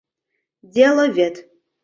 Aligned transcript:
Деловед. 0.73 1.35